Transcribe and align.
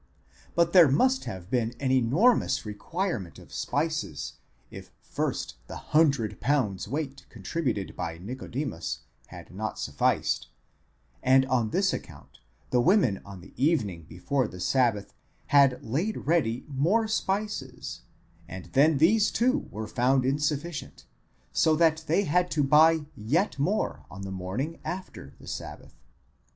® 0.01 0.03
But 0.55 0.73
there 0.73 0.87
must 0.89 1.25
have 1.25 1.51
been 1.51 1.75
an 1.79 1.91
enormous 1.91 2.65
requirement 2.65 3.37
of 3.37 3.53
spices 3.53 4.33
if 4.71 4.89
first 4.99 5.57
the 5.67 5.75
hundred 5.77 6.39
pounds 6.41 6.87
weight 6.87 7.27
contributed 7.29 7.95
by 7.95 8.17
Nicodemus 8.17 9.01
had 9.27 9.53
not 9.53 9.77
sufficed, 9.77 10.47
and 11.21 11.45
on 11.45 11.69
this 11.69 11.93
account 11.93 12.39
the 12.71 12.81
women 12.81 13.21
on 13.23 13.41
the 13.41 13.53
evening 13.63 14.07
before 14.09 14.47
the 14.47 14.59
sabbath 14.59 15.13
had 15.53 15.85
laid 15.85 16.25
ready 16.25 16.65
more 16.67 17.07
spices, 17.07 18.01
and 18.47 18.71
then 18.73 18.97
these 18.97 19.29
too 19.29 19.67
were 19.69 19.85
found 19.87 20.25
insufficient, 20.25 21.05
so 21.51 21.75
that 21.75 22.05
they 22.07 22.23
had 22.23 22.49
to 22.49 22.63
buy 22.63 23.05
yet 23.15 23.59
more 23.59 24.07
on 24.09 24.23
the 24.23 24.31
morning 24.31 24.79
after 24.83 25.35
the 25.39 25.45
sabbath. 25.47 25.93